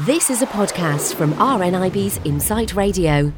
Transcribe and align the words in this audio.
This 0.00 0.28
is 0.28 0.42
a 0.42 0.46
podcast 0.46 1.14
from 1.14 1.34
RNIB's 1.34 2.18
Insight 2.24 2.74
Radio. 2.74 3.32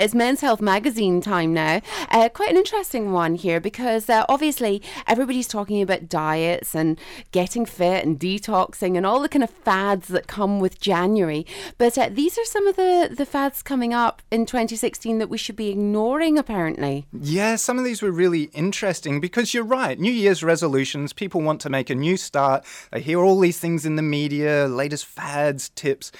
It's 0.00 0.14
Men's 0.14 0.40
Health 0.40 0.62
magazine 0.62 1.20
time 1.20 1.52
now. 1.52 1.82
Uh, 2.10 2.30
quite 2.30 2.48
an 2.48 2.56
interesting 2.56 3.12
one 3.12 3.34
here 3.34 3.60
because 3.60 4.08
uh, 4.08 4.24
obviously 4.30 4.80
everybody's 5.06 5.46
talking 5.46 5.82
about 5.82 6.08
diets 6.08 6.74
and 6.74 6.98
getting 7.32 7.66
fit 7.66 8.02
and 8.06 8.18
detoxing 8.18 8.96
and 8.96 9.04
all 9.04 9.20
the 9.20 9.28
kind 9.28 9.44
of 9.44 9.50
fads 9.50 10.08
that 10.08 10.26
come 10.26 10.58
with 10.58 10.80
January. 10.80 11.44
But 11.76 11.98
uh, 11.98 12.08
these 12.10 12.38
are 12.38 12.46
some 12.46 12.66
of 12.66 12.76
the, 12.76 13.14
the 13.14 13.26
fads 13.26 13.62
coming 13.62 13.92
up 13.92 14.22
in 14.30 14.46
2016 14.46 15.18
that 15.18 15.28
we 15.28 15.36
should 15.36 15.56
be 15.56 15.68
ignoring, 15.68 16.38
apparently. 16.38 17.04
Yeah, 17.12 17.56
some 17.56 17.78
of 17.78 17.84
these 17.84 18.00
were 18.00 18.10
really 18.10 18.44
interesting 18.54 19.20
because 19.20 19.52
you're 19.52 19.64
right. 19.64 20.00
New 20.00 20.12
Year's 20.12 20.42
resolutions, 20.42 21.12
people 21.12 21.42
want 21.42 21.60
to 21.60 21.68
make 21.68 21.90
a 21.90 21.94
new 21.94 22.16
start. 22.16 22.64
They 22.90 23.02
hear 23.02 23.20
all 23.20 23.38
these 23.38 23.58
things 23.58 23.84
in 23.84 23.96
the 23.96 24.02
media, 24.02 24.66
latest 24.66 25.04
fads, 25.04 25.68
tips, 25.68 26.10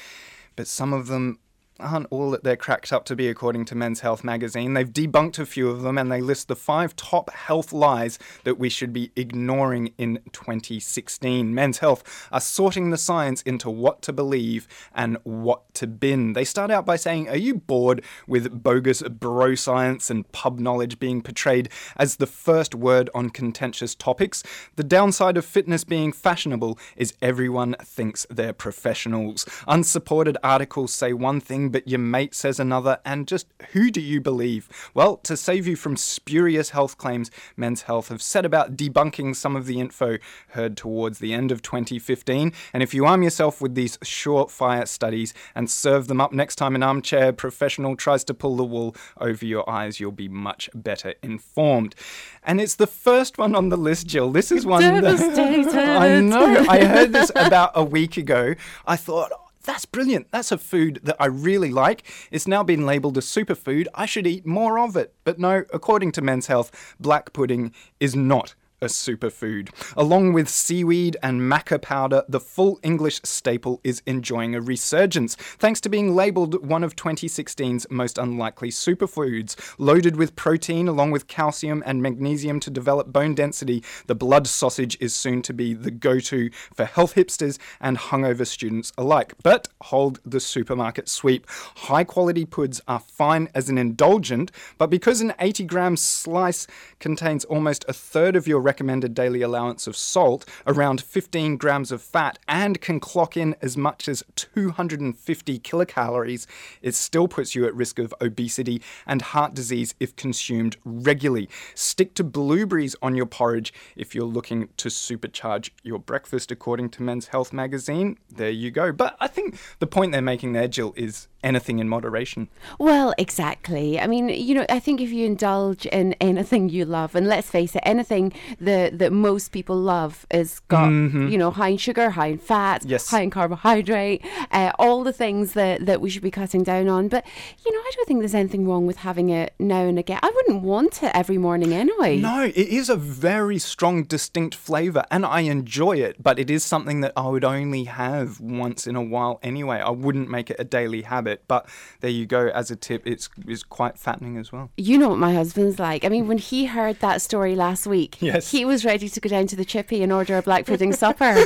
but 0.54 0.66
some 0.66 0.92
of 0.92 1.06
them 1.06 1.38
aren't 1.80 2.06
all 2.10 2.30
that 2.30 2.44
they're 2.44 2.56
cracked 2.56 2.92
up 2.92 3.04
to 3.06 3.16
be, 3.16 3.28
according 3.28 3.64
to 3.66 3.74
Men's 3.74 4.00
Health 4.00 4.22
magazine. 4.22 4.74
They've 4.74 4.88
debunked 4.88 5.38
a 5.38 5.46
few 5.46 5.70
of 5.70 5.82
them 5.82 5.98
and 5.98 6.10
they 6.10 6.20
list 6.20 6.48
the 6.48 6.56
five 6.56 6.94
top 6.96 7.30
health 7.30 7.72
lies 7.72 8.18
that 8.44 8.58
we 8.58 8.68
should 8.68 8.92
be 8.92 9.10
ignoring 9.16 9.92
in 9.98 10.20
2016. 10.32 11.54
Men's 11.54 11.78
Health 11.78 12.28
are 12.30 12.40
sorting 12.40 12.90
the 12.90 12.98
science 12.98 13.42
into 13.42 13.70
what 13.70 14.02
to 14.02 14.12
believe 14.12 14.68
and 14.94 15.16
what 15.22 15.72
to 15.74 15.86
bin. 15.86 16.34
They 16.34 16.44
start 16.44 16.70
out 16.70 16.86
by 16.86 16.96
saying, 16.96 17.28
Are 17.28 17.36
you 17.36 17.54
bored 17.54 18.04
with 18.26 18.62
bogus 18.62 19.02
bro 19.02 19.54
science 19.54 20.10
and 20.10 20.30
pub 20.32 20.58
knowledge 20.58 20.98
being 20.98 21.22
portrayed 21.22 21.68
as 21.96 22.16
the 22.16 22.26
first 22.26 22.74
word 22.74 23.08
on 23.14 23.30
contentious 23.30 23.94
topics? 23.94 24.42
The 24.76 24.84
downside 24.84 25.36
of 25.36 25.44
fitness 25.44 25.84
being 25.84 26.12
fashionable 26.12 26.78
is 26.96 27.14
everyone 27.22 27.76
thinks 27.82 28.26
they're 28.30 28.52
professionals. 28.52 29.46
Unsupported 29.66 30.36
articles 30.42 30.92
say 30.92 31.12
one 31.12 31.40
thing 31.40 31.69
but 31.70 31.88
your 31.88 31.98
mate 31.98 32.34
says 32.34 32.60
another, 32.60 32.98
and 33.04 33.26
just 33.26 33.46
who 33.72 33.90
do 33.90 34.00
you 34.00 34.20
believe? 34.20 34.68
Well, 34.94 35.16
to 35.18 35.36
save 35.36 35.66
you 35.66 35.76
from 35.76 35.96
spurious 35.96 36.70
health 36.70 36.98
claims, 36.98 37.30
Men's 37.56 37.82
Health 37.82 38.08
have 38.08 38.22
set 38.22 38.44
about 38.44 38.76
debunking 38.76 39.36
some 39.36 39.56
of 39.56 39.66
the 39.66 39.80
info 39.80 40.18
heard 40.50 40.76
towards 40.76 41.18
the 41.18 41.32
end 41.32 41.50
of 41.52 41.62
2015. 41.62 42.52
And 42.72 42.82
if 42.82 42.94
you 42.94 43.06
arm 43.06 43.22
yourself 43.22 43.60
with 43.60 43.74
these 43.74 43.96
surefire 43.98 44.86
studies 44.86 45.34
and 45.54 45.70
serve 45.70 46.06
them 46.06 46.20
up 46.20 46.32
next 46.32 46.56
time 46.56 46.74
an 46.74 46.82
armchair 46.82 47.32
professional 47.32 47.96
tries 47.96 48.24
to 48.24 48.34
pull 48.34 48.56
the 48.56 48.64
wool 48.64 48.96
over 49.18 49.44
your 49.44 49.68
eyes, 49.68 50.00
you'll 50.00 50.12
be 50.12 50.28
much 50.28 50.70
better 50.74 51.14
informed. 51.22 51.94
And 52.42 52.60
it's 52.60 52.74
the 52.74 52.86
first 52.86 53.38
one 53.38 53.54
on 53.54 53.68
the 53.68 53.76
list, 53.76 54.06
Jill. 54.06 54.30
This 54.30 54.50
is 54.50 54.66
one 54.66 54.82
that 54.82 55.20
I 56.00 56.20
know. 56.20 56.64
I 56.68 56.84
heard 56.84 57.12
this 57.12 57.30
about 57.34 57.72
a 57.74 57.84
week 57.84 58.16
ago. 58.16 58.54
I 58.86 58.96
thought, 58.96 59.32
that's 59.64 59.84
brilliant. 59.84 60.30
That's 60.30 60.52
a 60.52 60.58
food 60.58 61.00
that 61.02 61.16
I 61.20 61.26
really 61.26 61.70
like. 61.70 62.04
It's 62.30 62.48
now 62.48 62.62
been 62.62 62.86
labelled 62.86 63.18
a 63.18 63.20
superfood. 63.20 63.86
I 63.94 64.06
should 64.06 64.26
eat 64.26 64.46
more 64.46 64.78
of 64.78 64.96
it. 64.96 65.14
But 65.24 65.38
no, 65.38 65.64
according 65.72 66.12
to 66.12 66.22
Men's 66.22 66.46
Health, 66.46 66.94
black 66.98 67.32
pudding 67.32 67.72
is 67.98 68.16
not 68.16 68.54
a 68.82 68.86
superfood. 68.86 69.70
Along 69.96 70.32
with 70.32 70.48
seaweed 70.48 71.16
and 71.22 71.40
maca 71.40 71.80
powder, 71.80 72.24
the 72.28 72.40
full 72.40 72.78
English 72.82 73.20
staple 73.24 73.80
is 73.84 74.02
enjoying 74.06 74.54
a 74.54 74.60
resurgence, 74.60 75.34
thanks 75.34 75.80
to 75.82 75.88
being 75.88 76.14
labelled 76.14 76.66
one 76.66 76.84
of 76.84 76.96
2016's 76.96 77.86
most 77.90 78.18
unlikely 78.18 78.70
superfoods. 78.70 79.56
Loaded 79.78 80.16
with 80.16 80.36
protein 80.36 80.88
along 80.88 81.10
with 81.10 81.26
calcium 81.26 81.82
and 81.86 82.02
magnesium 82.02 82.60
to 82.60 82.70
develop 82.70 83.12
bone 83.12 83.34
density, 83.34 83.82
the 84.06 84.14
blood 84.14 84.46
sausage 84.46 84.96
is 85.00 85.14
soon 85.14 85.42
to 85.42 85.52
be 85.52 85.74
the 85.74 85.90
go 85.90 86.18
to 86.20 86.50
for 86.74 86.84
health 86.84 87.14
hipsters 87.14 87.58
and 87.80 87.98
hungover 87.98 88.46
students 88.46 88.92
alike. 88.96 89.34
But 89.42 89.68
hold 89.82 90.20
the 90.24 90.40
supermarket 90.40 91.08
sweep. 91.08 91.46
High 91.50 92.04
quality 92.04 92.44
puds 92.44 92.80
are 92.88 93.00
fine 93.00 93.48
as 93.54 93.68
an 93.68 93.78
indulgent, 93.78 94.50
but 94.78 94.90
because 94.90 95.20
an 95.20 95.34
80 95.38 95.64
gram 95.64 95.96
slice 95.96 96.66
contains 96.98 97.44
almost 97.44 97.84
a 97.88 97.92
third 97.92 98.36
of 98.36 98.46
your 98.46 98.60
recommended 98.70 99.14
daily 99.14 99.42
allowance 99.42 99.88
of 99.88 99.96
salt, 99.96 100.48
around 100.64 101.00
15 101.00 101.56
grams 101.56 101.90
of 101.90 102.00
fat, 102.00 102.38
and 102.46 102.80
can 102.80 103.00
clock 103.00 103.36
in 103.36 103.56
as 103.60 103.76
much 103.76 104.08
as 104.08 104.22
250 104.36 105.58
kilocalories, 105.58 106.46
it 106.80 106.94
still 106.94 107.26
puts 107.26 107.56
you 107.56 107.66
at 107.66 107.74
risk 107.74 107.98
of 107.98 108.14
obesity 108.20 108.80
and 109.08 109.22
heart 109.22 109.54
disease 109.54 109.96
if 109.98 110.14
consumed 110.14 110.76
regularly. 110.84 111.48
Stick 111.74 112.14
to 112.14 112.22
blueberries 112.22 112.94
on 113.02 113.16
your 113.16 113.26
porridge 113.26 113.72
if 113.96 114.14
you're 114.14 114.24
looking 114.24 114.68
to 114.76 114.88
supercharge 114.88 115.70
your 115.82 115.98
breakfast, 115.98 116.52
according 116.52 116.90
to 116.90 117.02
Men's 117.02 117.26
Health 117.26 117.52
magazine. 117.52 118.18
There 118.30 118.50
you 118.50 118.70
go. 118.70 118.92
But 118.92 119.16
I 119.18 119.26
think 119.26 119.58
the 119.80 119.88
point 119.88 120.12
they're 120.12 120.22
making 120.22 120.52
there, 120.52 120.68
Jill, 120.68 120.94
is 120.96 121.26
anything 121.42 121.78
in 121.78 121.88
moderation. 121.88 122.48
Well, 122.78 123.14
exactly. 123.18 123.98
I 124.00 124.06
mean, 124.06 124.28
you 124.28 124.54
know, 124.54 124.66
I 124.68 124.78
think 124.80 125.00
if 125.00 125.10
you 125.10 125.24
indulge 125.26 125.86
in 125.86 126.12
anything 126.20 126.68
you 126.68 126.84
love, 126.84 127.14
and 127.14 127.26
let's 127.26 127.48
face 127.50 127.74
it, 127.74 127.82
anything 127.84 128.32
that 128.60 128.98
that 128.98 129.12
most 129.12 129.50
people 129.52 129.76
love 129.76 130.26
is 130.30 130.60
got 130.68 130.88
you 130.88 131.38
know 131.38 131.50
high 131.50 131.68
in 131.68 131.76
sugar, 131.78 132.10
high 132.10 132.26
in 132.28 132.38
fat, 132.38 132.84
Yes. 132.84 133.08
high 133.10 133.22
in 133.22 133.30
carbohydrate, 133.30 134.24
uh, 134.52 134.72
all 134.78 135.04
the 135.04 135.12
things 135.12 135.52
that 135.54 135.86
that 135.86 136.00
we 136.00 136.10
should 136.10 136.22
be 136.22 136.30
cutting 136.30 136.62
down 136.62 136.88
on. 136.88 137.08
But 137.08 137.24
you 137.64 137.72
know, 137.72 137.78
I 137.78 137.90
don't 137.94 138.06
think 138.08 138.20
there's 138.20 138.34
anything 138.34 138.66
wrong 138.68 138.86
with 138.86 138.98
having 138.98 139.30
it 139.30 139.54
now 139.58 139.82
and 139.82 139.98
again. 139.98 140.18
I 140.22 140.30
wouldn't 140.34 140.62
want 140.62 141.02
it 141.02 141.12
every 141.14 141.38
morning 141.38 141.72
anyway. 141.72 142.18
No, 142.18 142.44
it 142.44 142.56
is 142.56 142.88
a 142.88 142.96
very 142.96 143.58
strong, 143.58 144.02
distinct 144.04 144.54
flavour, 144.54 145.04
and 145.10 145.24
I 145.24 145.40
enjoy 145.42 145.98
it, 145.98 146.22
but 146.22 146.38
it 146.38 146.50
is 146.50 146.64
something 146.64 147.00
that 147.02 147.12
I 147.16 147.28
would 147.28 147.44
only 147.44 147.84
have 147.84 148.40
once 148.40 148.86
in 148.86 148.96
a 148.96 149.02
while 149.02 149.38
anyway. 149.42 149.78
I 149.80 149.90
wouldn't 149.90 150.28
make 150.28 150.50
it 150.50 150.56
a 150.58 150.64
daily 150.64 151.02
habit, 151.02 151.29
but 151.48 151.68
there 152.00 152.10
you 152.10 152.26
go. 152.26 152.48
As 152.48 152.70
a 152.70 152.76
tip, 152.76 153.02
it's, 153.06 153.28
it's 153.46 153.62
quite 153.62 153.98
fattening 153.98 154.36
as 154.36 154.52
well. 154.52 154.70
You 154.76 154.98
know 154.98 155.08
what 155.10 155.18
my 155.18 155.34
husband's 155.34 155.78
like. 155.78 156.04
I 156.04 156.08
mean, 156.08 156.28
when 156.28 156.38
he 156.38 156.66
heard 156.66 157.00
that 157.00 157.22
story 157.22 157.54
last 157.56 157.86
week, 157.86 158.16
Yes. 158.20 158.50
he 158.50 158.64
was 158.64 158.84
ready 158.84 159.08
to 159.08 159.20
go 159.20 159.28
down 159.28 159.46
to 159.48 159.56
the 159.56 159.64
chippy 159.64 160.02
and 160.02 160.12
order 160.12 160.36
a 160.36 160.42
black 160.42 160.66
pudding 160.66 160.92
supper. 160.92 161.34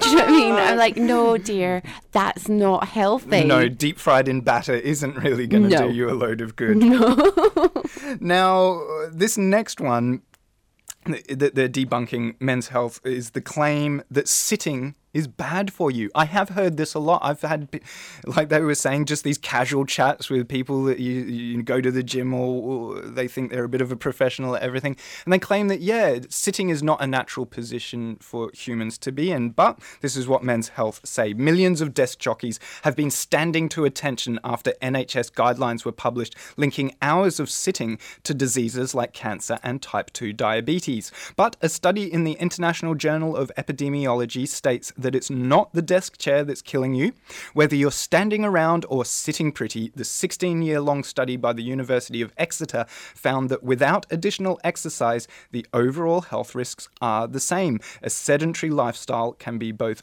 Do 0.00 0.10
you 0.10 0.16
know 0.16 0.22
what 0.24 0.28
I 0.28 0.30
mean? 0.30 0.52
I'm 0.54 0.76
like, 0.78 0.96
no, 0.96 1.38
dear, 1.38 1.82
that's 2.12 2.48
not 2.48 2.88
healthy. 2.88 3.44
No, 3.44 3.68
deep 3.68 3.98
fried 3.98 4.28
in 4.28 4.40
batter 4.42 4.74
isn't 4.74 5.16
really 5.16 5.46
going 5.46 5.64
to 5.64 5.68
No. 5.70 5.88
do 5.88 5.94
you 5.94 6.10
a 6.10 6.12
load 6.12 6.40
of 6.40 6.56
good. 6.56 6.76
No. 6.76 7.72
now, 8.20 8.80
this 9.10 9.38
next 9.38 9.80
one 9.80 10.22
that 11.06 11.54
they're 11.54 11.68
debunking 11.68 12.34
men's 12.40 12.68
health 12.68 13.00
is 13.04 13.30
the 13.30 13.40
claim 13.40 14.02
that 14.10 14.28
sitting 14.28 14.94
is 15.12 15.26
bad 15.26 15.72
for 15.72 15.90
you. 15.90 16.10
I 16.14 16.26
have 16.26 16.50
heard 16.50 16.76
this 16.76 16.94
a 16.94 16.98
lot. 16.98 17.20
I've 17.24 17.40
had, 17.40 17.68
like 18.26 18.48
they 18.48 18.60
were 18.60 18.74
saying, 18.74 19.06
just 19.06 19.24
these 19.24 19.38
casual 19.38 19.86
chats 19.86 20.28
with 20.28 20.48
people 20.48 20.84
that 20.84 20.98
you, 20.98 21.22
you 21.22 21.62
go 21.62 21.80
to 21.80 21.90
the 21.90 22.02
gym 22.02 22.34
or, 22.34 22.96
or 22.96 23.00
they 23.02 23.28
think 23.28 23.50
they're 23.50 23.64
a 23.64 23.68
bit 23.68 23.80
of 23.80 23.90
a 23.90 23.96
professional 23.96 24.54
at 24.56 24.62
everything. 24.62 24.96
And 25.24 25.32
they 25.32 25.38
claim 25.38 25.68
that, 25.68 25.80
yeah, 25.80 26.18
sitting 26.28 26.68
is 26.68 26.82
not 26.82 27.02
a 27.02 27.06
natural 27.06 27.46
position 27.46 28.16
for 28.20 28.50
humans 28.52 28.98
to 28.98 29.12
be 29.12 29.30
in. 29.30 29.50
But 29.50 29.80
this 30.00 30.16
is 30.16 30.28
what 30.28 30.44
Men's 30.44 30.70
Health 30.70 31.00
say. 31.04 31.32
Millions 31.32 31.80
of 31.80 31.94
desk 31.94 32.18
jockeys 32.18 32.60
have 32.82 32.94
been 32.94 33.10
standing 33.10 33.68
to 33.70 33.84
attention 33.84 34.38
after 34.44 34.72
NHS 34.82 35.32
guidelines 35.32 35.84
were 35.84 35.92
published 35.92 36.36
linking 36.56 36.94
hours 37.00 37.40
of 37.40 37.50
sitting 37.50 37.98
to 38.24 38.34
diseases 38.34 38.94
like 38.94 39.12
cancer 39.12 39.58
and 39.62 39.80
type 39.80 40.12
2 40.12 40.32
diabetes. 40.32 41.10
But 41.36 41.56
a 41.62 41.68
study 41.68 42.12
in 42.12 42.24
the 42.24 42.32
International 42.32 42.94
Journal 42.94 43.36
of 43.36 43.50
Epidemiology 43.56 44.46
states 44.46 44.92
that 44.98 45.14
it's 45.14 45.30
not 45.30 45.72
the 45.72 45.82
desk 45.82 46.18
chair 46.18 46.44
that's 46.44 46.60
killing 46.62 46.94
you. 46.94 47.12
Whether 47.54 47.76
you're 47.76 47.90
standing 47.90 48.44
around 48.44 48.84
or 48.88 49.04
sitting 49.04 49.52
pretty, 49.52 49.92
the 49.94 50.04
16 50.04 50.62
year 50.62 50.80
long 50.80 51.04
study 51.04 51.36
by 51.36 51.52
the 51.52 51.62
University 51.62 52.20
of 52.20 52.32
Exeter 52.36 52.84
found 52.88 53.48
that 53.48 53.62
without 53.62 54.06
additional 54.10 54.60
exercise, 54.64 55.28
the 55.52 55.66
overall 55.72 56.22
health 56.22 56.54
risks 56.54 56.88
are 57.00 57.26
the 57.26 57.40
same. 57.40 57.80
A 58.02 58.10
sedentary 58.10 58.70
lifestyle 58.70 59.32
can 59.32 59.58
be 59.58 59.72
both 59.72 60.02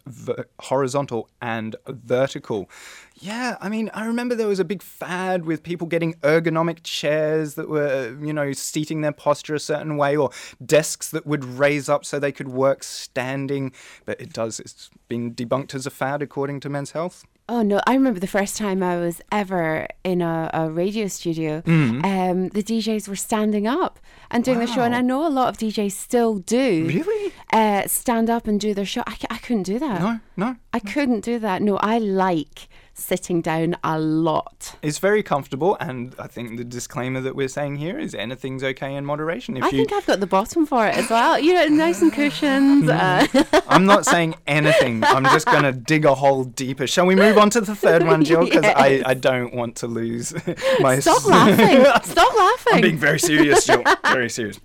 horizontal 0.60 1.30
and 1.42 1.76
vertical. 1.88 2.70
Yeah, 3.18 3.58
I 3.62 3.70
mean, 3.70 3.90
I 3.94 4.06
remember 4.06 4.36
there 4.36 4.48
was 4.48 4.60
a 4.60 4.66
big 4.66 4.82
fad 4.82 5.46
with 5.46 5.64
people 5.64 5.88
getting 5.88 6.16
ergonomic 6.16 6.80
chairs 6.84 7.56
that 7.56 7.70
were, 7.70 8.18
you 8.22 8.34
know, 8.34 8.52
seating 8.52 9.02
their 9.02 9.14
posture 9.14 9.56
a 9.56 9.60
certain 9.60 9.96
way, 9.96 10.18
or 10.18 10.32
desks 10.64 11.10
that 11.12 11.26
would 11.26 11.46
raise 11.46 11.88
up 11.88 12.04
so 12.04 12.20
they 12.20 12.34
could 12.34 12.50
work 12.50 12.84
standing. 12.84 13.72
But 14.06 14.20
it 14.20 14.34
does, 14.34 14.60
it's 14.60 14.90
been 15.08 15.34
debunked 15.34 15.74
as 15.74 15.86
a 15.86 15.92
fad 15.92 16.22
according 16.22 16.60
to 16.62 16.70
Men's 16.70 16.92
Health. 16.92 17.26
Oh 17.48 17.62
no! 17.62 17.80
I 17.86 17.94
remember 17.94 18.20
the 18.20 18.26
first 18.26 18.58
time 18.58 18.82
I 18.82 18.98
was 18.98 19.22
ever 19.32 19.88
in 20.04 20.24
a, 20.24 20.50
a 20.52 20.70
radio 20.72 21.08
studio. 21.08 21.62
Mm-hmm. 21.62 22.04
Um, 22.04 22.50
the 22.50 22.64
DJs 22.64 23.08
were 23.08 23.16
standing 23.16 23.68
up 23.68 24.00
and 24.32 24.44
doing 24.44 24.58
the 24.58 24.66
show, 24.66 24.82
and 24.82 24.96
I 24.96 25.02
know 25.02 25.28
a 25.28 25.30
lot 25.30 25.50
of 25.50 25.58
DJs 25.58 25.92
still 25.92 26.40
do. 26.40 26.86
Really? 26.88 27.34
Uh, 27.54 27.86
stand 27.86 28.32
up 28.32 28.48
and 28.48 28.60
do 28.60 28.74
their 28.74 28.86
show. 28.86 29.04
I, 29.06 29.16
I 29.30 29.38
couldn't 29.38 29.64
do 29.64 29.78
that. 29.78 30.02
No, 30.02 30.20
no. 30.36 30.56
I 30.76 30.80
couldn't 30.80 31.22
do 31.22 31.40
that. 31.40 31.62
No, 31.62 31.78
I 31.78 32.00
like 32.00 32.68
sitting 32.98 33.42
down 33.42 33.76
a 33.84 34.00
lot. 34.00 34.76
It's 34.82 35.00
very 35.00 35.22
comfortable, 35.22 35.76
and 35.82 36.16
I 36.18 36.28
think 36.28 36.58
the 36.58 36.64
disclaimer 36.64 37.20
that 37.22 37.36
we're 37.36 37.50
saying 37.50 37.76
here 37.78 38.00
is 38.00 38.16
anything's 38.16 38.64
okay 38.64 38.96
in 38.96 39.06
moderation. 39.06 39.56
If 39.58 39.64
I 39.64 39.68
you, 39.68 39.78
think 39.80 39.92
I've 39.94 40.06
got 40.06 40.20
the 40.22 40.28
bottom 40.28 40.66
for 40.66 40.86
it 40.88 40.96
as 40.96 41.10
well. 41.10 41.38
You 41.40 41.54
know, 41.54 41.68
nice 41.68 42.02
and 42.02 42.12
cushions. 42.12 42.90
Uh, 42.90 43.26
I'm 43.70 43.86
not 43.86 44.06
saying 44.06 44.36
anything. 44.48 45.04
I'm 45.04 45.24
just 45.26 45.46
going 45.46 45.64
to 45.64 45.72
dig 45.74 46.04
a 46.06 46.16
hole 46.16 46.44
deeper. 46.46 46.88
Shall 46.88 47.06
we 47.06 47.16
move 47.16 47.38
on 47.38 47.50
to 47.52 47.62
the 47.62 47.76
third 47.76 48.04
one, 48.06 48.24
Jill? 48.24 48.46
Because 48.46 48.64
I, 48.66 48.88
Yes. 48.88 49.04
I 49.06 49.14
don't 49.14 49.54
want 49.54 49.76
to 49.78 49.88
lose 49.88 50.34
my. 50.80 51.00
stop 51.00 51.26
laughing. 51.26 51.86
Stop 52.04 52.38
laughing. 52.38 52.74
I'm 52.76 52.82
being 52.82 52.98
very 52.98 53.20
serious, 53.20 53.66
Jill. 53.66 53.84
Very 54.04 54.30
serious. 54.30 54.60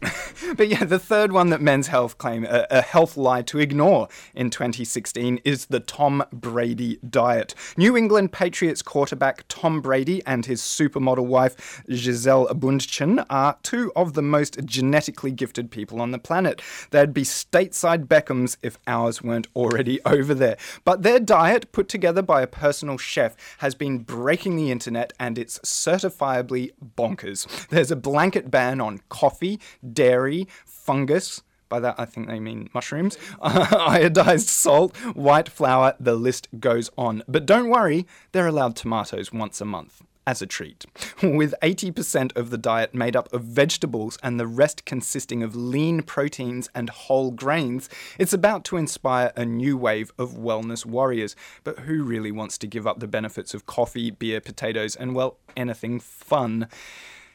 but 0.56 0.68
yeah, 0.68 0.84
the 0.84 0.98
third 0.98 1.32
one 1.32 1.50
that 1.50 1.60
Men's 1.60 1.88
Health 1.88 2.18
claim 2.18 2.44
a, 2.44 2.66
a 2.70 2.80
health 2.82 3.16
lie 3.16 3.42
to 3.42 3.58
ignore 3.58 4.08
in 4.34 4.50
2016 4.50 5.40
is 5.44 5.66
the 5.66 5.80
Tom 6.00 6.25
Brady 6.32 6.99
diet. 7.11 7.55
New 7.76 7.94
England 7.94 8.32
Patriots 8.32 8.81
quarterback 8.81 9.44
Tom 9.49 9.82
Brady 9.82 10.23
and 10.25 10.47
his 10.47 10.62
supermodel 10.62 11.26
wife 11.26 11.82
Gisele 11.91 12.47
Bundchen 12.55 13.26
are 13.29 13.58
two 13.62 13.93
of 13.94 14.14
the 14.14 14.23
most 14.23 14.64
genetically 14.64 15.31
gifted 15.31 15.70
people 15.70 16.00
on 16.00 16.11
the 16.11 16.19
planet. 16.19 16.62
They'd 16.91 17.12
be 17.12 17.25
stateside 17.25 18.06
Beckhams 18.06 18.56
if 18.62 18.79
ours 18.87 19.20
weren't 19.23 19.49
already 19.55 20.02
over 20.06 20.32
there. 20.32 20.56
But 20.85 21.02
their 21.02 21.20
diet, 21.20 21.70
put 21.70 21.91
together 21.91 22.23
by 22.23 22.41
a 22.41 22.46
personal 22.46 22.96
chef, 22.96 23.37
has 23.58 23.75
been 23.75 23.99
breaking 23.99 24.56
the 24.56 24.70
internet 24.70 25.12
and 25.20 25.37
it's 25.37 25.58
certifiably 25.58 26.70
bonkers. 26.96 27.69
There's 27.69 27.91
a 27.91 27.96
blanket 27.96 28.50
ban 28.50 28.81
on 28.81 29.03
coffee, 29.11 29.61
dairy, 29.93 30.49
fungus. 30.64 31.43
By 31.70 31.81
that, 31.81 31.94
I 31.99 32.05
think 32.05 32.26
they 32.26 32.40
mean 32.40 32.69
mushrooms, 32.75 33.17
iodized 33.40 34.49
salt, 34.49 34.94
white 35.17 35.49
flour, 35.49 35.94
the 35.99 36.17
list 36.17 36.49
goes 36.58 36.90
on. 36.99 37.22
But 37.26 37.46
don't 37.46 37.70
worry, 37.70 38.06
they're 38.32 38.49
allowed 38.49 38.76
tomatoes 38.76 39.32
once 39.32 39.61
a 39.61 39.64
month 39.64 40.02
as 40.26 40.43
a 40.43 40.46
treat. 40.46 40.84
With 41.22 41.55
80% 41.62 42.37
of 42.37 42.50
the 42.50 42.58
diet 42.58 42.94
made 42.94 43.17
up 43.17 43.32
of 43.32 43.43
vegetables 43.43 44.19
and 44.22 44.38
the 44.38 44.46
rest 44.46 44.84
consisting 44.84 45.43
of 45.43 45.56
lean 45.56 46.02
proteins 46.02 46.69
and 46.75 46.90
whole 46.90 47.31
grains, 47.31 47.88
it's 48.19 48.32
about 48.32 48.64
to 48.64 48.76
inspire 48.76 49.32
a 49.34 49.44
new 49.44 49.76
wave 49.76 50.12
of 50.19 50.32
wellness 50.32 50.84
warriors. 50.84 51.34
But 51.64 51.81
who 51.81 52.02
really 52.05 52.32
wants 52.32 52.58
to 52.58 52.67
give 52.67 52.87
up 52.87 53.00
the 53.00 53.08
benefits 53.08 53.55
of 53.55 53.67
coffee, 53.67 54.11
beer, 54.11 54.40
potatoes, 54.40 54.94
and 54.94 55.14
well, 55.14 55.38
anything 55.56 56.00
fun? 56.00 56.69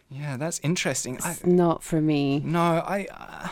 Yeah, 0.10 0.38
that's 0.38 0.60
interesting. 0.60 1.20
I, 1.24 1.36
Not 1.44 1.84
for 1.84 2.00
me. 2.00 2.40
no, 2.40 2.60
I. 2.60 3.08
Uh, 3.12 3.48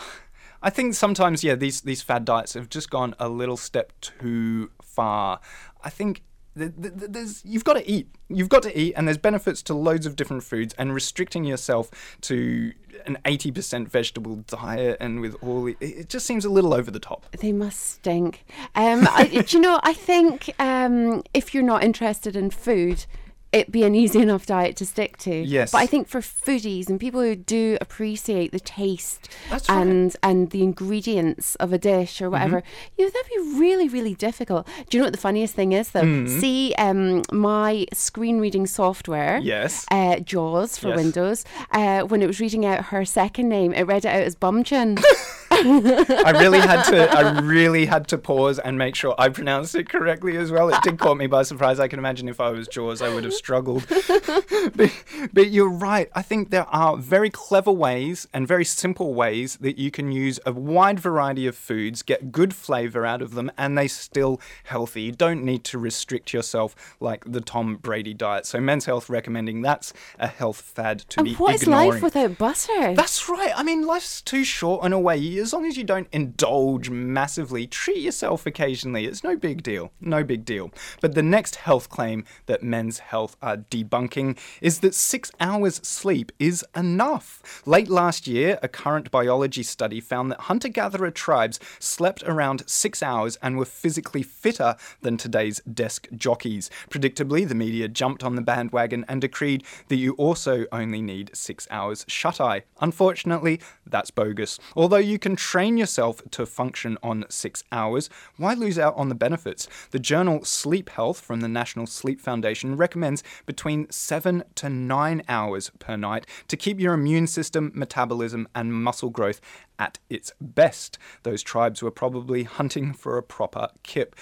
I 0.64 0.70
think 0.70 0.94
sometimes, 0.94 1.44
yeah, 1.44 1.54
these 1.54 1.82
these 1.82 2.00
fad 2.00 2.24
diets 2.24 2.54
have 2.54 2.70
just 2.70 2.88
gone 2.88 3.14
a 3.18 3.28
little 3.28 3.58
step 3.58 3.92
too 4.00 4.70
far. 4.82 5.38
I 5.82 5.90
think 5.90 6.22
th- 6.56 6.72
th- 6.80 6.98
th- 6.98 7.10
there's 7.10 7.44
you've 7.44 7.64
got 7.64 7.74
to 7.74 7.88
eat. 7.88 8.08
You've 8.30 8.48
got 8.48 8.62
to 8.62 8.76
eat, 8.76 8.94
and 8.96 9.06
there's 9.06 9.18
benefits 9.18 9.62
to 9.64 9.74
loads 9.74 10.06
of 10.06 10.16
different 10.16 10.42
foods. 10.42 10.74
And 10.78 10.94
restricting 10.94 11.44
yourself 11.44 11.90
to 12.22 12.72
an 13.06 13.18
80% 13.26 13.88
vegetable 13.88 14.36
diet 14.46 14.96
and 14.98 15.20
with 15.20 15.36
all 15.42 15.64
the, 15.64 15.76
it 15.80 16.08
just 16.08 16.24
seems 16.24 16.46
a 16.46 16.48
little 16.48 16.72
over 16.72 16.90
the 16.90 16.98
top. 16.98 17.26
They 17.36 17.52
must 17.52 17.80
stink. 17.80 18.46
Um, 18.74 19.06
I, 19.10 19.26
do 19.26 19.58
you 19.58 19.60
know, 19.60 19.78
I 19.82 19.92
think 19.92 20.50
um, 20.58 21.22
if 21.34 21.52
you're 21.52 21.62
not 21.62 21.84
interested 21.84 22.34
in 22.34 22.48
food, 22.48 23.04
it'd 23.54 23.72
be 23.72 23.84
an 23.84 23.94
easy 23.94 24.20
enough 24.26 24.46
diet 24.46 24.76
to 24.76 24.86
stick 24.86 25.16
to. 25.18 25.34
Yes. 25.34 25.72
But 25.72 25.78
I 25.78 25.86
think 25.86 26.08
for 26.08 26.20
foodies 26.20 26.88
and 26.88 26.98
people 27.00 27.20
who 27.20 27.34
do 27.36 27.78
appreciate 27.80 28.52
the 28.52 28.60
taste 28.60 29.28
That's 29.50 29.68
right. 29.68 29.80
and 29.86 30.16
and 30.22 30.50
the 30.50 30.62
ingredients 30.62 31.54
of 31.56 31.72
a 31.72 31.78
dish 31.78 32.20
or 32.20 32.30
whatever, 32.30 32.60
Mm-hmm. 32.60 32.92
you 32.98 33.04
know, 33.06 33.10
that'd 33.10 33.30
be 33.54 33.58
really, 33.60 33.88
really 33.88 34.14
difficult. 34.14 34.66
Do 34.88 34.96
you 34.96 35.00
know 35.00 35.06
what 35.06 35.12
the 35.14 35.20
funniest 35.20 35.54
thing 35.54 35.72
is 35.72 35.90
though? 35.90 36.02
Mm-hmm. 36.02 36.38
See, 36.40 36.74
um, 36.78 37.22
my 37.32 37.86
screen 37.92 38.40
reading 38.40 38.66
software. 38.66 39.38
Yes. 39.38 39.86
Uh, 39.90 40.18
Jaws 40.20 40.76
for 40.78 40.88
Yes. 40.88 40.96
Windows. 40.96 41.44
Uh, 41.70 42.02
when 42.02 42.20
it 42.22 42.26
was 42.26 42.40
reading 42.40 42.66
out 42.66 42.86
her 42.86 43.04
second 43.04 43.48
name, 43.48 43.72
it 43.72 43.82
read 43.84 44.04
it 44.04 44.08
out 44.08 44.22
as 44.22 44.36
Bumchin. 44.36 45.02
I 45.56 46.32
really 46.40 46.60
had 46.60 46.82
to 46.84 47.10
I 47.10 47.40
really 47.40 47.86
had 47.86 48.08
to 48.08 48.18
pause 48.18 48.58
and 48.58 48.78
make 48.78 48.94
sure 48.94 49.14
I 49.18 49.28
pronounced 49.28 49.74
it 49.74 49.88
correctly 49.88 50.36
as 50.36 50.50
well. 50.50 50.68
It 50.68 50.82
did 50.82 50.98
caught 50.98 51.16
me 51.16 51.26
by 51.26 51.42
surprise. 51.42 51.80
I 51.80 51.88
can 51.88 51.98
imagine 51.98 52.28
if 52.28 52.40
I 52.40 52.50
was 52.50 52.68
Jaws 52.68 53.02
I 53.02 53.12
would 53.12 53.24
have 53.24 53.34
struggled. 53.34 53.86
but, 54.74 54.92
but 55.32 55.50
you're 55.50 55.68
right. 55.68 56.10
I 56.14 56.22
think 56.22 56.50
there 56.50 56.66
are 56.68 56.96
very 56.96 57.30
clever 57.30 57.72
ways 57.72 58.26
and 58.32 58.46
very 58.46 58.64
simple 58.64 59.14
ways 59.14 59.56
that 59.58 59.78
you 59.78 59.90
can 59.90 60.12
use 60.12 60.40
a 60.46 60.52
wide 60.52 61.00
variety 61.00 61.46
of 61.46 61.56
foods, 61.56 62.02
get 62.02 62.32
good 62.32 62.54
flavor 62.54 63.04
out 63.06 63.22
of 63.22 63.34
them 63.34 63.50
and 63.56 63.76
they 63.76 63.88
still 63.88 64.40
healthy. 64.64 65.02
You 65.02 65.12
don't 65.12 65.44
need 65.44 65.64
to 65.64 65.78
restrict 65.78 66.32
yourself 66.32 66.96
like 67.00 67.24
the 67.30 67.40
Tom 67.40 67.76
Brady 67.76 68.14
diet. 68.14 68.46
So 68.46 68.60
Men's 68.60 68.86
Health 68.86 69.08
recommending 69.08 69.62
that's 69.62 69.92
a 70.18 70.26
health 70.26 70.60
fad 70.60 71.00
to 71.10 71.20
and 71.20 71.28
be 71.28 71.34
what 71.34 71.54
is 71.54 71.62
ignoring. 71.62 71.90
life 71.90 72.02
without 72.02 72.38
butter? 72.38 72.94
That's 72.94 73.28
right. 73.28 73.52
I 73.54 73.62
mean, 73.62 73.86
life's 73.86 74.22
too 74.22 74.44
short 74.44 74.84
in 74.84 74.92
a 74.92 75.00
way. 75.00 75.16
As 75.44 75.52
long 75.52 75.66
as 75.66 75.76
you 75.76 75.84
don't 75.84 76.08
indulge 76.10 76.88
massively, 76.88 77.66
treat 77.66 77.98
yourself 77.98 78.46
occasionally. 78.46 79.04
It's 79.04 79.22
no 79.22 79.36
big 79.36 79.62
deal. 79.62 79.92
No 80.00 80.24
big 80.24 80.46
deal. 80.46 80.70
But 81.02 81.14
the 81.14 81.22
next 81.22 81.56
health 81.56 81.90
claim 81.90 82.24
that 82.46 82.62
Men's 82.62 83.00
Health 83.00 83.36
are 83.42 83.58
debunking 83.58 84.38
is 84.62 84.80
that 84.80 84.94
six 84.94 85.30
hours 85.40 85.82
sleep 85.86 86.32
is 86.38 86.64
enough. 86.74 87.62
Late 87.66 87.90
last 87.90 88.26
year, 88.26 88.58
a 88.62 88.68
current 88.68 89.10
biology 89.10 89.62
study 89.62 90.00
found 90.00 90.30
that 90.30 90.40
hunter 90.40 90.70
gatherer 90.70 91.10
tribes 91.10 91.60
slept 91.78 92.22
around 92.22 92.66
six 92.66 93.02
hours 93.02 93.36
and 93.42 93.58
were 93.58 93.66
physically 93.66 94.22
fitter 94.22 94.76
than 95.02 95.18
today's 95.18 95.60
desk 95.70 96.08
jockeys. 96.16 96.70
Predictably, 96.88 97.46
the 97.46 97.54
media 97.54 97.86
jumped 97.86 98.24
on 98.24 98.34
the 98.34 98.40
bandwagon 98.40 99.04
and 99.08 99.20
decreed 99.20 99.62
that 99.88 99.96
you 99.96 100.14
also 100.14 100.64
only 100.72 101.02
need 101.02 101.32
six 101.34 101.68
hours 101.70 102.06
shut 102.08 102.40
eye. 102.40 102.62
Unfortunately, 102.80 103.60
that's 103.84 104.10
bogus. 104.10 104.58
Although 104.74 104.96
you 104.96 105.18
can 105.18 105.33
train 105.36 105.76
yourself 105.76 106.22
to 106.30 106.46
function 106.46 106.98
on 107.02 107.24
six 107.28 107.64
hours, 107.72 108.10
why 108.36 108.54
lose 108.54 108.78
out 108.78 108.96
on 108.96 109.08
the 109.08 109.14
benefits? 109.14 109.68
The 109.90 109.98
journal 109.98 110.44
Sleep 110.44 110.90
Health 110.90 111.20
from 111.20 111.40
the 111.40 111.48
National 111.48 111.86
Sleep 111.86 112.20
Foundation 112.20 112.76
recommends 112.76 113.22
between 113.46 113.90
seven 113.90 114.44
to 114.56 114.68
nine 114.68 115.22
hours 115.28 115.70
per 115.78 115.96
night 115.96 116.26
to 116.48 116.56
keep 116.56 116.80
your 116.80 116.94
immune 116.94 117.26
system, 117.26 117.72
metabolism, 117.74 118.48
and 118.54 118.72
muscle 118.72 119.10
growth 119.10 119.40
at 119.78 119.98
its 120.08 120.32
best. 120.40 120.98
Those 121.22 121.42
tribes 121.42 121.82
were 121.82 121.90
probably 121.90 122.44
hunting 122.44 122.92
for 122.92 123.18
a 123.18 123.22
proper 123.22 123.68
kip. 123.82 124.14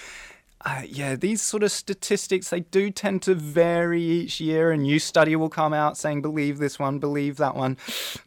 Uh, 0.65 0.83
yeah, 0.87 1.17
these 1.17 1.43
sort 1.43 1.65
of 1.65 1.73
statistics, 1.73 2.51
they 2.51 2.61
do 2.61 2.91
tend 2.91 3.21
to 3.23 3.35
vary 3.35 4.01
each 4.01 4.41
year. 4.41 4.71
A 4.71 4.77
new 4.77 4.99
study 5.01 5.35
will 5.35 5.49
come 5.49 5.73
out 5.73 5.99
saying, 5.99 6.23
believe 6.23 6.59
this 6.59 6.79
one, 6.79 7.01
believe 7.01 7.37
that 7.39 7.57
one. 7.57 7.77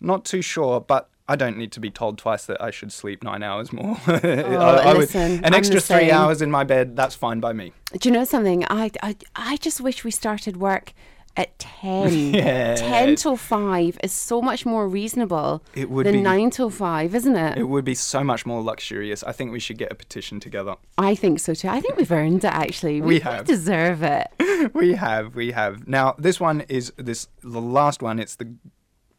Not 0.02 0.26
too 0.26 0.42
sure, 0.42 0.82
but 0.82 1.10
I 1.28 1.36
don't 1.36 1.58
need 1.58 1.72
to 1.72 1.80
be 1.80 1.90
told 1.90 2.18
twice 2.20 2.46
that 2.46 2.62
I 2.62 2.70
should 2.72 2.92
sleep 2.92 3.24
nine 3.24 3.42
hours 3.42 3.74
more. 3.74 3.98
I- 4.08 4.44
oh, 4.44 4.60
I 4.60 4.94
would- 4.94 5.16
an 5.16 5.44
I'm 5.46 5.54
extra 5.54 5.80
three 5.82 6.12
hours 6.12 6.42
in 6.42 6.52
my 6.52 6.64
bed, 6.64 6.96
that's 6.96 7.16
fine 7.16 7.40
by 7.40 7.52
me. 7.54 7.74
Do 8.00 8.10
you 8.10 8.14
know 8.14 8.26
something? 8.26 8.64
I, 8.70 8.92
I, 9.02 9.16
I 9.36 9.58
just 9.58 9.82
wish 9.82 10.04
we 10.04 10.12
started 10.12 10.58
work 10.58 10.94
at 11.38 11.58
10. 11.60 12.14
Yeah. 12.36 12.76
10 12.76 13.16
till 13.16 13.36
5 13.38 13.98
is 14.04 14.14
so 14.14 14.42
much 14.42 14.66
more 14.66 14.88
reasonable 14.88 15.64
It 15.74 15.90
would 15.90 16.06
than 16.06 16.14
be. 16.16 16.22
9 16.22 16.50
till 16.52 16.70
5, 16.70 17.16
isn't 17.16 17.36
it? 17.36 17.58
It 17.58 17.64
would 17.68 17.84
be 17.86 17.96
so 17.96 18.24
much 18.24 18.46
more 18.46 18.62
luxurious. 18.62 19.24
I 19.24 19.32
think 19.32 19.52
we 19.52 19.60
should 19.60 19.78
get 19.80 19.92
a 19.92 19.96
petition 19.96 20.40
together. 20.40 20.76
I 20.98 21.16
think 21.16 21.40
so 21.40 21.54
too. 21.56 21.68
I 21.70 21.82
think 21.82 21.98
we've 21.98 22.12
earned 22.12 22.44
it 22.46 22.54
actually. 22.54 23.02
We 23.02 23.16
We, 23.16 23.20
have. 23.22 23.46
deserve 23.46 24.04
it. 24.04 24.28
we 24.76 24.94
have, 24.94 25.36
we 25.36 25.52
have. 25.52 25.88
Now, 25.88 26.14
this 26.20 26.40
one 26.40 26.62
is 26.70 26.94
this 26.98 27.28
the 27.44 27.62
last 27.62 28.02
one. 28.04 28.20
It's 28.20 28.36
the 28.36 28.54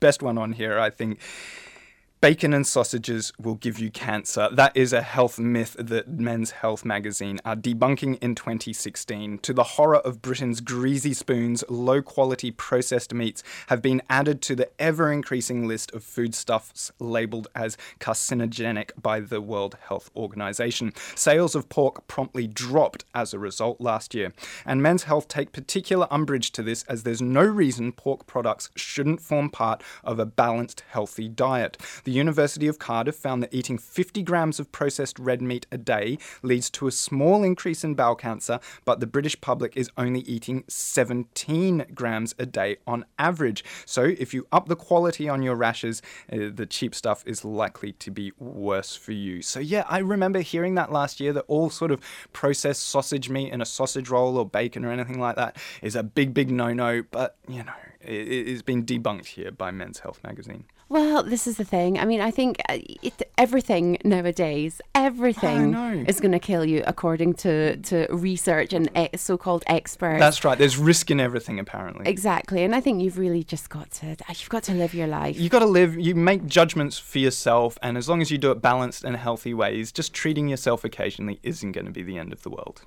best 0.01 0.23
one 0.23 0.39
on 0.39 0.53
here, 0.53 0.79
I 0.79 0.91
think. 0.91 1.19
Bacon 2.23 2.55
and 2.55 2.67
sausages 2.67 3.31
will 3.39 3.57
give 3.57 3.79
you 3.79 3.91
cancer. 3.91 4.49
That 4.51 4.75
is 4.75 4.95
a 4.95 5.03
health 5.03 5.39
myth 5.39 5.77
that 5.79 6.09
Men's 6.09 6.51
Health 6.51 6.83
magazine 6.83 7.39
are 7.45 7.55
debunking 7.55 8.23
in 8.23 8.35
2016. 8.35 9.39
To 9.41 9.53
the 9.53 9.63
horror 9.63 9.99
of 9.99 10.23
Britain's 10.23 10.63
greasy 10.63 11.13
spoons, 11.13 11.63
low 11.69 12.01
quality 12.01 12.51
processed 12.51 13.13
meats 13.13 13.43
have 13.67 13.83
been 13.83 14.01
added 14.09 14.41
to 14.43 14.57
the 14.57 14.71
ever 14.81 15.13
increasing 15.13 15.69
list 15.69 15.93
of 15.93 16.03
foodstuffs 16.03 16.91
labeled 16.99 17.49
as 17.55 17.77
carcinogenic 18.01 18.93
by 18.97 19.21
the 19.21 19.43
World 19.43 19.77
Health 19.87 20.11
Organization. 20.17 20.95
Sales 21.15 21.55
of 21.55 21.69
pork 21.69 22.09
promptly 22.09 22.47
dropped 22.47 23.05
as 23.15 23.35
a 23.35 23.39
result 23.39 23.79
last 23.79 24.15
year. 24.15 24.33
And 24.65 24.83
Men's 24.83 25.03
Health 25.03 25.29
take 25.29 25.53
particular 25.53 26.09
umbrage 26.11 26.51
to 26.53 26.63
this 26.63 26.83
as 26.85 27.03
there's 27.03 27.21
no 27.21 27.45
reason 27.45 27.93
pork 27.93 28.27
products 28.27 28.71
shouldn't 28.75 29.21
form 29.21 29.51
part 29.51 29.83
of 30.03 30.19
a 30.19 30.25
balanced, 30.25 30.83
healthy 30.89 31.29
diet. 31.29 31.77
The 32.07 32.16
University 32.17 32.67
of 32.67 32.79
Cardiff 32.79 33.15
found 33.15 33.43
that 33.43 33.53
eating 33.53 33.79
50 33.79 34.23
grams 34.23 34.59
of 34.59 34.73
processed 34.73 35.19
red 35.19 35.43
meat 35.43 35.67
a 35.71 35.79
day 35.79 36.19
leads 36.43 36.71
to 36.71 36.87
a 36.87 36.93
small 36.93 37.45
increase 37.45 37.85
in 37.85 37.95
bowel 37.95 38.15
cancer, 38.15 38.59
but 38.85 39.01
the 39.01 39.07
British 39.07 39.41
public 39.41 39.77
is 39.77 39.91
only 39.97 40.21
eating 40.21 40.65
17 40.69 41.87
grams 41.95 42.35
a 42.39 42.47
day 42.47 42.77
on 42.87 43.05
average. 43.19 43.65
So 43.85 44.03
if 44.03 44.33
you 44.33 44.47
up 44.51 44.69
the 44.69 44.77
quality 44.77 45.29
on 45.29 45.43
your 45.43 45.55
rashes, 45.55 46.03
uh, 46.33 46.51
the 46.53 46.67
cheap 46.67 46.95
stuff 46.95 47.23
is 47.27 47.45
likely 47.45 47.93
to 47.93 48.11
be 48.11 48.33
worse 48.39 48.97
for 48.97 49.13
you. 49.13 49.43
So 49.43 49.61
yeah, 49.61 49.85
I 49.89 49.99
remember 49.99 50.41
hearing 50.41 50.75
that 50.77 50.93
last 50.93 51.21
year 51.21 51.33
that 51.35 51.45
all 51.49 51.71
sort 51.71 51.91
of 51.91 52.01
processed 52.33 52.89
sausage 52.89 53.29
meat 53.29 53.53
in 53.53 53.61
a 53.61 53.67
sausage 53.67 54.09
roll 54.09 54.39
or 54.39 54.47
bacon 54.47 54.85
or 54.85 54.93
anything 54.93 55.21
like 55.21 55.37
that 55.37 55.57
is 55.83 55.95
a 55.95 56.03
big, 56.03 56.35
big 56.35 56.51
no-no. 56.51 57.03
But 57.11 57.37
you 57.49 57.63
know, 57.63 57.73
it, 58.01 58.49
it's 58.49 58.63
been 58.63 58.85
debunked 58.85 59.27
here 59.27 59.51
by 59.51 59.71
Men's 59.71 60.01
Health 60.01 60.21
magazine. 60.25 60.65
Well, 60.89 61.25
this 61.25 61.49
is 61.49 61.57
the 61.57 61.65
thing. 61.65 61.99
I 61.99 62.05
mean, 62.05 62.21
I 62.21 62.31
think 62.31 62.61
uh, 62.69 62.79
it, 63.03 63.21
everything 63.37 63.99
nowadays, 64.05 64.81
everything 64.95 65.75
is 66.07 66.21
going 66.21 66.31
to 66.33 66.39
kill 66.39 66.65
you 66.65 66.85
according 66.87 67.35
to, 67.35 67.77
to 67.77 68.07
research 68.11 68.73
and 68.73 68.89
e- 68.97 69.09
so-called 69.17 69.65
experts. 69.67 70.21
That's 70.21 70.45
right. 70.45 70.57
There's 70.57 70.77
risk 70.77 71.11
in 71.11 71.19
everything, 71.19 71.59
apparently. 71.59 72.07
exactly. 72.09 72.63
And 72.63 72.73
I 72.73 72.81
think 72.81 73.03
you've 73.03 73.19
really 73.19 73.43
just 73.43 73.69
got 73.69 73.91
to 73.93 74.17
you've 74.29 74.49
got 74.49 74.63
to 74.65 74.75
live 74.75 74.95
your 74.95 75.09
life. 75.09 75.37
You've 75.37 75.51
got 75.51 75.59
to 75.61 75.67
live. 75.67 75.99
You 75.99 76.15
make 76.15 76.47
judgments 76.47 76.99
for 76.99 77.19
yourself, 77.19 77.79
and 77.83 77.99
as 77.99 78.09
long 78.09 78.23
as 78.23 78.31
you 78.31 78.39
do 78.39 78.53
it 78.53 78.63
balanced 78.63 79.03
and 79.03 79.17
healthy 79.17 79.55
ways, 79.55 79.91
just 79.91 80.13
treating 80.15 80.47
yourself 80.49 80.85
occasionally 80.85 81.41
isn't 81.43 81.73
going 81.73 81.87
to 81.87 81.93
be 81.93 82.05
the 82.05 82.17
end 82.17 82.33
of 82.33 82.43
the 82.43 82.51
world. 82.51 82.83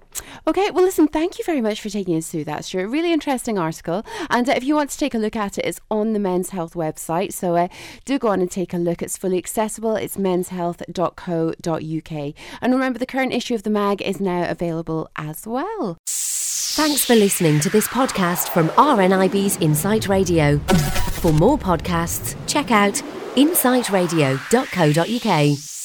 Okay, 0.47 0.71
well, 0.71 0.85
listen, 0.85 1.07
thank 1.07 1.37
you 1.37 1.43
very 1.43 1.61
much 1.61 1.81
for 1.81 1.89
taking 1.89 2.15
us 2.15 2.29
through 2.29 2.45
that, 2.45 2.63
Stuart. 2.63 2.87
Really 2.87 3.11
interesting 3.11 3.57
article. 3.57 4.05
And 4.29 4.47
uh, 4.47 4.53
if 4.55 4.63
you 4.63 4.75
want 4.75 4.89
to 4.91 4.97
take 4.97 5.13
a 5.13 5.17
look 5.17 5.35
at 5.35 5.57
it, 5.57 5.65
it's 5.65 5.81
on 5.91 6.13
the 6.13 6.19
Men's 6.19 6.51
Health 6.51 6.75
website. 6.75 7.33
So 7.33 7.55
uh, 7.55 7.67
do 8.05 8.19
go 8.19 8.29
on 8.29 8.41
and 8.41 8.51
take 8.51 8.73
a 8.73 8.77
look. 8.77 9.01
It's 9.01 9.17
fully 9.17 9.37
accessible. 9.37 9.95
It's 9.95 10.17
menshealth.co.uk. 10.17 12.33
And 12.61 12.73
remember, 12.73 12.99
the 12.99 13.05
current 13.05 13.33
issue 13.33 13.55
of 13.55 13.63
the 13.63 13.69
mag 13.69 14.01
is 14.01 14.19
now 14.19 14.49
available 14.49 15.09
as 15.15 15.47
well. 15.47 15.97
Thanks 16.07 17.03
for 17.03 17.15
listening 17.15 17.59
to 17.61 17.69
this 17.69 17.87
podcast 17.87 18.49
from 18.49 18.67
RNIB's 18.69 19.57
Insight 19.57 20.07
Radio. 20.07 20.59
For 20.59 21.33
more 21.33 21.57
podcasts, 21.57 22.35
check 22.47 22.71
out 22.71 22.93
insightradio.co.uk. 23.35 25.78